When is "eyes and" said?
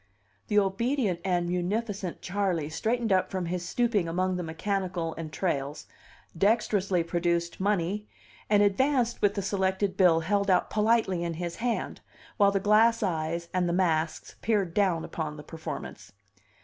13.03-13.69